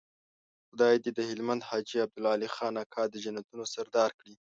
خدای 0.69 0.95
دې 1.03 1.11
د 1.17 1.19
هلمند 1.29 1.65
حاجي 1.69 1.97
عبدالعلي 2.05 2.49
خان 2.55 2.73
اکا 2.83 3.03
د 3.09 3.15
جنتونو 3.23 3.63
سردار 3.73 4.11
کړي. 4.19 4.35